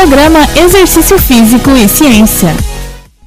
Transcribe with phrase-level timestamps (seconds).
[0.00, 2.48] Programa Exercício Físico e Ciência.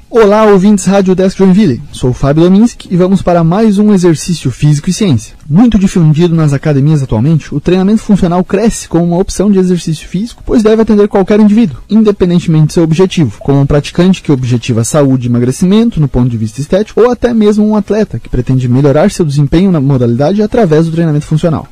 [0.10, 1.80] Olá, ouvintes Rádio Desk Joinville.
[1.92, 5.36] Sou o Fábio Dominski e vamos para mais um exercício físico e ciência.
[5.48, 10.42] Muito difundido nas academias atualmente, o treinamento funcional cresce como uma opção de exercício físico,
[10.44, 15.28] pois deve atender qualquer indivíduo, independentemente de seu objetivo, como um praticante que objetiva saúde
[15.28, 19.12] e emagrecimento no ponto de vista estético, ou até mesmo um atleta que pretende melhorar
[19.12, 21.68] seu desempenho na modalidade através do treinamento funcional.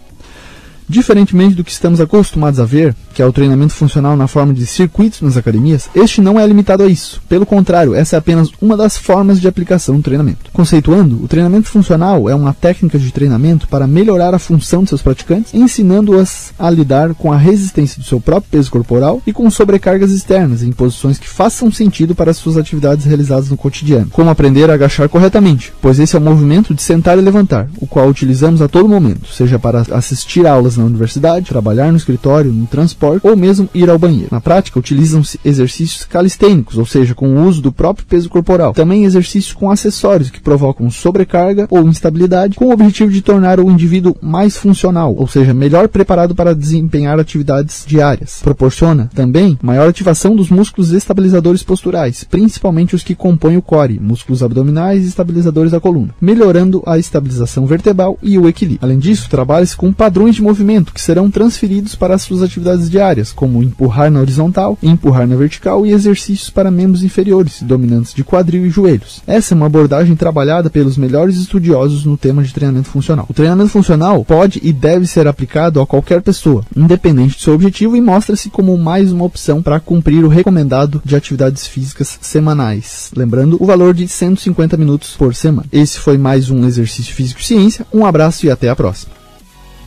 [0.92, 4.66] Diferentemente do que estamos acostumados a ver, que é o treinamento funcional na forma de
[4.66, 7.22] circuitos nas academias, este não é limitado a isso.
[7.28, 10.52] Pelo contrário, essa é apenas uma das formas de aplicação do treinamento.
[10.54, 15.02] Conceituando, o treinamento funcional é uma técnica de treinamento para melhorar a função de seus
[15.02, 20.12] praticantes, ensinando-as a lidar com a resistência do seu próprio peso corporal e com sobrecargas
[20.12, 24.70] externas em posições que façam sentido para as suas atividades realizadas no cotidiano, como aprender
[24.70, 28.62] a agachar corretamente, pois esse é o movimento de sentar e levantar, o qual utilizamos
[28.62, 33.36] a todo momento, seja para assistir aulas na universidade, trabalhar no escritório, no transporte ou
[33.36, 34.30] mesmo ir ao banheiro.
[34.32, 38.74] Na prática, utilizam-se exercícios calistênicos, ou seja, com o uso do próprio peso corporal.
[38.74, 43.70] Também exercícios com acessórios que provocam sobrecarga ou instabilidade, com o objetivo de tornar o
[43.70, 48.40] indivíduo mais funcional, ou seja, melhor preparado para desempenhar atividades diárias.
[48.42, 54.44] Proporciona também maior ativação dos músculos estabilizadores posturais, principalmente os que compõem o core, músculos
[54.44, 58.80] abdominais e estabilizadores da coluna, melhorando a estabilização vertebral e o equilíbrio.
[58.82, 63.32] Além disso, trabalha-se com padrões de movimento que serão transferidos para as suas atividades diárias,
[63.32, 68.66] como empurrar na horizontal, empurrar na vertical e exercícios para membros inferiores, dominantes de quadril
[68.66, 69.24] e joelhos.
[69.26, 73.26] Essa é uma abordagem trabalhada pelos melhores estudiosos no tema de treinamento funcional.
[73.30, 77.96] O treinamento funcional pode e deve ser aplicado a qualquer pessoa, independente do seu objetivo,
[77.96, 83.12] e mostra-se como mais uma opção para cumprir o recomendado de atividades físicas semanais.
[83.16, 85.68] Lembrando o valor de 150 minutos por semana.
[85.72, 87.86] Esse foi mais um exercício físico ciência.
[87.94, 89.21] Um abraço e até a próxima.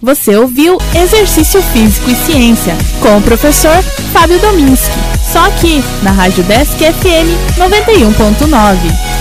[0.04, 4.92] Você ouviu Exercício Físico e Ciência com o professor Fábio Dominski.
[5.32, 9.13] Só aqui na Rádio Desk FM 91.9.